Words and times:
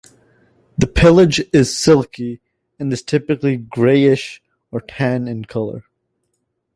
The 0.79 0.87
pelage 0.87 1.39
is 1.53 1.77
silky 1.77 2.41
and 2.79 2.91
is 2.91 3.03
typically 3.03 3.57
greyish 3.57 4.41
or 4.71 4.81
tan 4.81 5.27
in 5.27 5.45
colour. 5.45 5.85